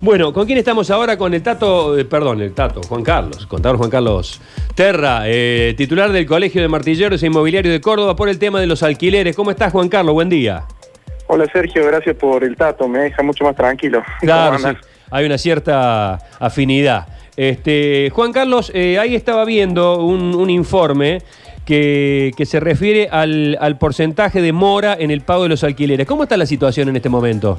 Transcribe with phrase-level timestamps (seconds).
[0.00, 1.18] Bueno, ¿con quién estamos ahora?
[1.18, 4.40] Con el Tato, eh, perdón, el Tato, Juan Carlos, contador Juan Carlos
[4.76, 8.68] Terra, eh, titular del Colegio de Martilleros e Inmobiliario de Córdoba por el tema de
[8.68, 9.34] los alquileres.
[9.34, 10.14] ¿Cómo estás, Juan Carlos?
[10.14, 10.62] Buen día.
[11.26, 14.04] Hola, Sergio, gracias por el Tato, me deja mucho más tranquilo.
[15.10, 17.08] Hay una cierta afinidad.
[17.36, 21.22] Este, Juan Carlos, eh, ahí estaba viendo un, un informe
[21.64, 26.06] que, que se refiere al, al porcentaje de mora en el pago de los alquileres.
[26.06, 27.58] ¿Cómo está la situación en este momento?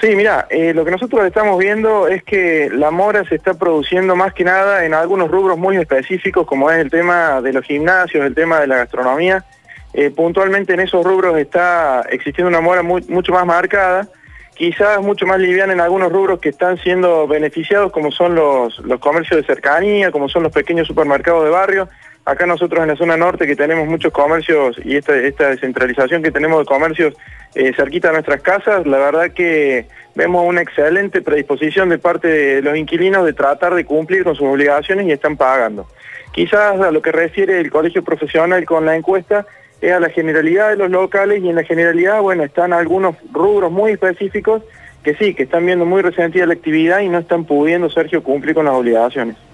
[0.00, 4.14] Sí, mira, eh, lo que nosotros estamos viendo es que la mora se está produciendo
[4.14, 8.24] más que nada en algunos rubros muy específicos, como es el tema de los gimnasios,
[8.24, 9.44] el tema de la gastronomía.
[9.92, 14.06] Eh, puntualmente en esos rubros está existiendo una mora mucho más marcada,
[14.54, 19.00] quizás mucho más liviana en algunos rubros que están siendo beneficiados, como son los, los
[19.00, 21.88] comercios de cercanía, como son los pequeños supermercados de barrio.
[22.28, 26.30] Acá nosotros en la zona norte que tenemos muchos comercios y esta, esta descentralización que
[26.30, 27.14] tenemos de comercios
[27.54, 32.60] eh, cerquita de nuestras casas, la verdad que vemos una excelente predisposición de parte de
[32.60, 35.88] los inquilinos de tratar de cumplir con sus obligaciones y están pagando.
[36.32, 39.46] Quizás a lo que refiere el colegio profesional con la encuesta
[39.80, 43.72] es a la generalidad de los locales y en la generalidad, bueno, están algunos rubros
[43.72, 44.62] muy específicos
[45.02, 48.54] que sí, que están viendo muy resentida la actividad y no están pudiendo, Sergio, cumplir
[48.54, 49.47] con las obligaciones.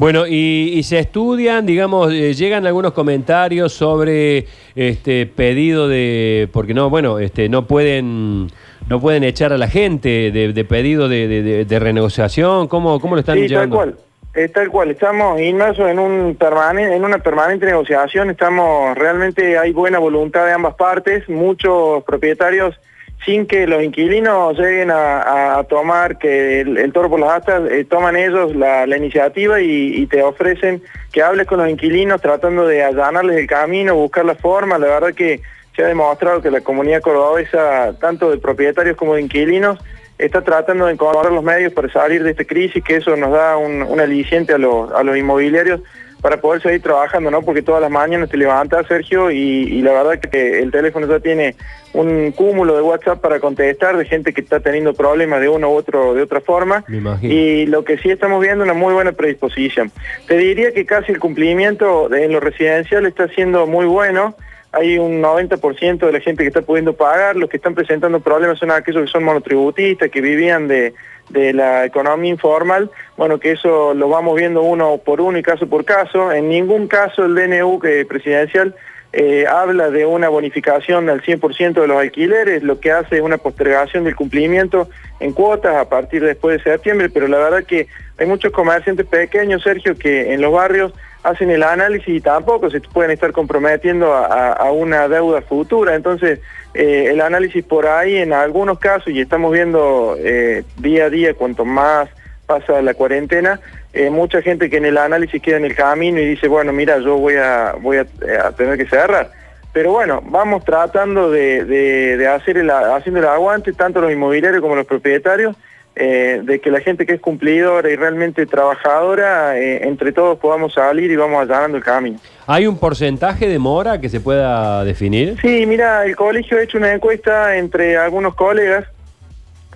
[0.00, 6.72] Bueno, y, y se estudian, digamos, eh, llegan algunos comentarios sobre este pedido de, porque
[6.72, 8.46] no, bueno, este, no pueden,
[8.88, 12.66] no pueden echar a la gente de, de pedido de, de- de- de renegociación.
[12.66, 13.76] ¿Cómo, cómo lo están Sí, tal llevando?
[13.76, 13.96] cual.
[14.34, 19.72] Eh, tal cual, estamos inmersos en un permane- en una permanente negociación, estamos realmente hay
[19.72, 22.74] buena voluntad de ambas partes, muchos propietarios
[23.24, 28.16] sin que los inquilinos lleguen a, tomar que el, toro por las astas, eh, toman
[28.16, 30.82] ellos la, iniciativa y, y te ofrecen
[31.12, 35.14] que hables con los inquilinos tratando de allanarles el camino, buscar la forma, la verdad
[35.14, 35.42] que
[35.76, 39.78] se ha demostrado que la comunidad cordobesa, tanto de propietarios como de inquilinos,
[40.18, 43.56] está tratando de encontrar los medios para salir de esta crisis, que eso nos da
[43.56, 45.80] un, un aliciente a los, a los inmobiliarios
[46.20, 47.42] para poder seguir trabajando, ¿no?
[47.42, 51.18] Porque todas las mañanas te levantas, Sergio, y, y la verdad que el teléfono ya
[51.20, 51.54] tiene
[51.92, 55.72] un cúmulo de WhatsApp para contestar de gente que está teniendo problemas de una u
[55.72, 56.84] otro, de otra forma.
[56.88, 57.32] Me imagino.
[57.34, 59.90] Y lo que sí estamos viendo es una muy buena predisposición.
[60.28, 64.36] Te diría que casi el cumplimiento de- en lo residencial está siendo muy bueno.
[64.72, 67.34] Hay un 90% de la gente que está pudiendo pagar.
[67.34, 70.94] Los que están presentando problemas son aquellos que son monotributistas, que vivían de,
[71.30, 72.90] de la economía informal.
[73.16, 76.32] Bueno, que eso lo vamos viendo uno por uno y caso por caso.
[76.32, 78.74] En ningún caso el DNU que presidencial
[79.12, 83.38] eh, habla de una bonificación al 100% de los alquileres, lo que hace es una
[83.38, 84.88] postergación del cumplimiento
[85.18, 87.88] en cuotas a partir después de septiembre, pero la verdad que
[88.18, 92.80] hay muchos comerciantes pequeños, Sergio, que en los barrios hacen el análisis y tampoco se
[92.80, 95.94] pueden estar comprometiendo a, una deuda futura.
[95.94, 96.40] Entonces,
[96.74, 101.34] eh, el análisis por ahí en algunos casos, y estamos viendo eh, día a día
[101.34, 102.08] cuanto más
[102.50, 103.60] pasa la cuarentena,
[103.92, 106.98] eh, mucha gente que en el análisis queda en el camino y dice, bueno, mira,
[106.98, 109.30] yo voy a, voy a, eh, a tener que cerrar.
[109.72, 114.60] Pero bueno, vamos tratando de, de- de hacer el, haciendo el aguante, tanto los inmobiliarios
[114.60, 115.54] como los propietarios,
[115.94, 120.72] eh, de que la gente que es cumplidora y realmente trabajadora, eh, entre todos podamos
[120.72, 122.18] salir y vamos allanando el camino.
[122.48, 125.36] ¿Hay un porcentaje de mora que se pueda definir?
[125.40, 128.86] Sí, mira, el colegio ha hecho una encuesta entre algunos colegas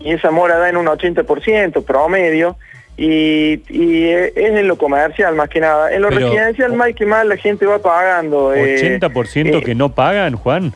[0.01, 2.57] y esa mora da en un 80% promedio
[2.97, 5.93] y, y eh, es en lo comercial más que nada.
[5.93, 8.55] En lo Pero- residencial más que más la gente va pagando.
[8.55, 10.73] eh, 80% eh, que no pagan, Juan.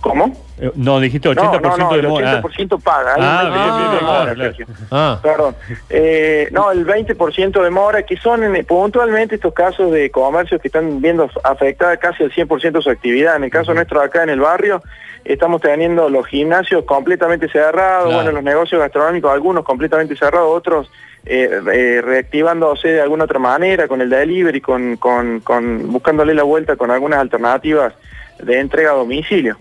[0.00, 0.32] ¿Cómo?
[0.58, 2.40] Eh, No, dijiste 80% no, no, no, de el mora.
[2.42, 3.14] 80% paga.
[3.14, 4.76] hay Ah, bien, 20% bien, de mora.
[4.92, 5.56] Ah, Perdón.
[5.90, 10.68] Eh, no, el 20% de mora, que son en- puntualmente estos casos de comercios que
[10.68, 13.36] están viendo afectada casi al 100% su actividad.
[13.36, 14.82] En el caso nuestro acá en el barrio,
[15.24, 18.14] estamos teniendo los gimnasios completamente cerrados, Claro.
[18.22, 20.90] bueno, los negocios gastronómicos, algunos completamente cerrados, otros
[21.26, 26.44] eh, eh, reactivándose de alguna otra manera, con el delivery, con, con, con buscándole la
[26.44, 27.92] vuelta con algunas alternativas
[28.38, 29.56] de entrega a domicilio.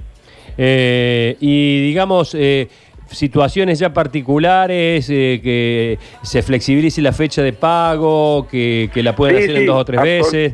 [0.57, 2.67] Eh, y digamos, eh,
[3.09, 9.37] situaciones ya particulares, eh, que se flexibilice la fecha de pago, que, que la puedan
[9.37, 10.53] Sí, hacer en sí, dos o tres veces.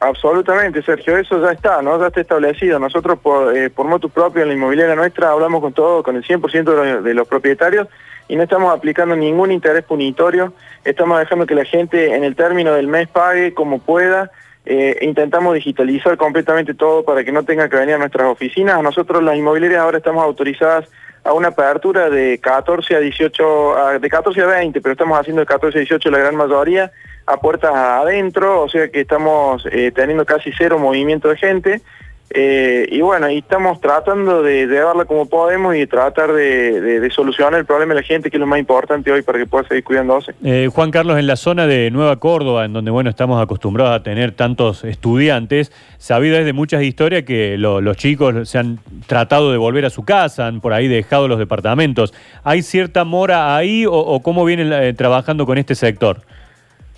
[0.00, 1.98] Absolutamente, Sergio, eso ya está, ¿no?
[2.00, 2.78] Ya está establecido.
[2.78, 6.24] Nosotros por, eh, por motu propio en la inmobiliaria nuestra hablamos con todo, con el
[6.24, 7.88] 100% de los, de los propietarios
[8.28, 10.52] y no estamos aplicando ningún interés punitorio.
[10.84, 14.30] Estamos dejando que la gente en el término del mes pague como pueda.
[14.70, 18.82] Eh, intentamos digitalizar completamente todo para que no tenga que venir a nuestras oficinas.
[18.82, 20.86] Nosotros las inmobiliarias ahora estamos autorizadas
[21.24, 25.40] a una apertura de 14 a 18, a- de 14 a 20, pero estamos haciendo
[25.40, 26.92] de 14 a 18 la gran mayoría
[27.26, 31.80] a puertas adentro, o sea que estamos eh, teniendo casi cero movimiento de gente
[32.30, 37.64] Eh, y bueno, y estamos tratando de, darla como podemos y tratar de, solucionar el
[37.64, 40.34] problema de la gente, que es lo más importante hoy para que pueda seguir cuidándose.
[40.44, 44.02] Eh, Juan Carlos, en la zona de Nueva Córdoba, en donde bueno estamos acostumbrados a
[44.02, 49.50] tener tantos estudiantes, sabido es de muchas historias que lo- los chicos se han tratado
[49.50, 52.12] de volver a su casa, han por ahí dejado los departamentos.
[52.44, 56.18] ¿Hay cierta mora ahí o, o cómo vienen eh, trabajando con este sector?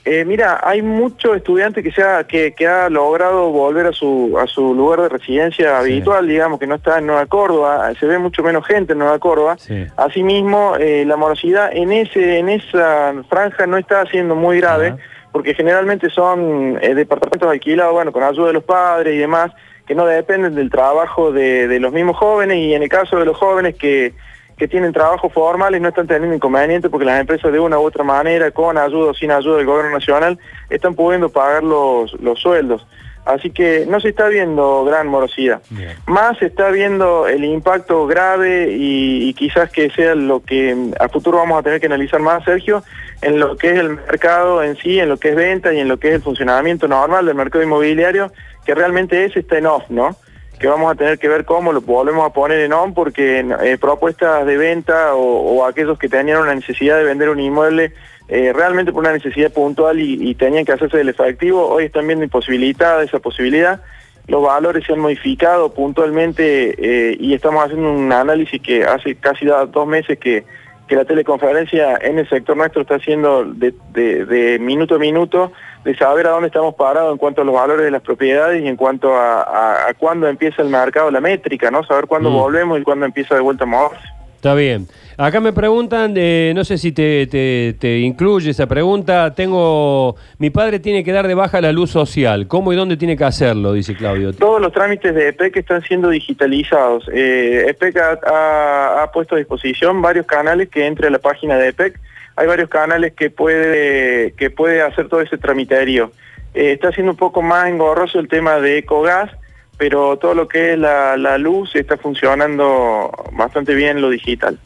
[0.05, 4.35] Eh, mira, hay muchos estudiantes que, se ha, que, que ha logrado volver a su,
[4.41, 5.93] a su lugar de residencia Sí.
[5.93, 9.19] habitual, digamos, que no está en Nueva Córdoba, se ve mucho menos gente en Nueva
[9.19, 9.57] Córdoba.
[9.59, 9.87] Sí.
[9.99, 14.95] Asimismo, eh, la morosidad en, ese, en esa franja no está siendo muy grave,
[15.33, 19.53] porque generalmente son eh, departamentos alquilados, bueno, con ayuda de los padres y demás,
[19.87, 23.27] que no dependen del trabajo de, de los mismos jóvenes, y en el caso de
[23.27, 24.15] los jóvenes que,
[24.61, 28.05] que tienen trabajos formales no están teniendo inconvenientes porque las empresas de una u otra
[28.05, 32.87] manera, con ayuda o sin ayuda del gobierno nacional, están pudiendo pagar los, los sueldos.
[33.25, 35.63] Así que no se está viendo gran morosidad.
[35.71, 35.97] Bien.
[36.07, 41.09] Más se está viendo el impacto grave y, y quizás que sea lo que a
[41.09, 42.85] futuro vamos a tener que analizar más, Sergio,
[43.23, 45.89] en lo que es el mercado en sí, en lo que es venta y en
[45.89, 48.31] lo que es el funcionamiento normal del mercado inmobiliario,
[48.67, 50.17] que realmente ese está en off, ¿no?
[50.61, 53.79] Que vamos a tener que ver cómo lo volvemos a poner en on porque eh,
[53.81, 57.95] propuestas de venta o, aquellos que tenían una necesidad de vender un inmueble
[58.29, 62.25] eh, realmente por una necesidad puntual y, tenían que hacerse del efectivo, hoy están viendo
[62.25, 63.81] imposibilitada esa posibilidad.
[64.29, 69.47] Los valores se han modificado puntualmente eh, y estamos haciendo un análisis que hace casi
[69.47, 70.45] dos meses que,
[70.91, 75.53] que la teleconferencia en el sector nuestro está haciendo de, de- de minuto a minuto,
[75.85, 78.67] de saber a dónde estamos parados en cuanto a los valores de las propiedades y
[78.67, 81.85] en cuanto a, a, a cuándo empieza el mercado, la métrica, ¿no?
[81.85, 82.35] Saber cuándo Mm.
[82.35, 84.05] volvemos y cuándo empieza de vuelta a moverse.
[84.41, 84.87] Está bien.
[85.19, 89.35] Acá me preguntan, eh, no sé si te, te- incluye esa pregunta.
[89.35, 92.49] Tengo, mi padre tiene que dar de baja la luz social.
[92.49, 93.75] ¿Cómo y dónde tiene que hacerlo?
[93.75, 94.33] Dice Claudio.
[94.33, 97.05] Todos los trámites de EPEC están siendo digitalizados.
[97.13, 102.01] Eh, EPEC ha, puesto a disposición varios canales que entre a la página de EPEC.
[102.37, 106.13] Hay varios canales que puede, que puede hacer todo ese tramiterio.
[106.55, 109.31] Eh, está siendo un poco más engorroso el tema de Ecogas,
[109.81, 114.59] pero todo lo que es la, la luz está funcionando bastante bien lo digital.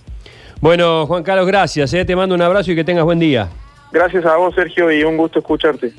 [0.61, 1.95] Bueno, Juan Carlos, gracias.
[1.95, 2.05] eh.
[2.05, 3.49] Te mando un abrazo y que tengas buen día.
[3.93, 5.93] Gracias a vos, Sergio, y un gusto escucharte.